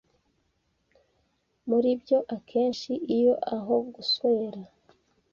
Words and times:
Muri 1.69 1.89
byo 2.01 2.19
akenshi 2.35 2.91
iyo 3.15 3.33
aho 3.55 3.75
guswera 3.93 4.61